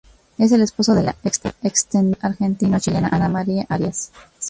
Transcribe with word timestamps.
Es 0.39 0.51
el 0.51 0.61
esposo 0.61 0.95
de 0.95 1.03
la 1.03 1.15
extenista 1.23 2.15
argentino-chilena 2.27 3.09
Ana 3.11 3.29
María 3.29 3.67
Arias. 3.69 4.11